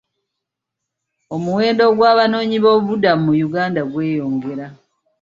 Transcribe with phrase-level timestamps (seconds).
[1.35, 4.67] Omuwendo gw'abanoonyi b'obubuddamu mu Uganda gweyongera.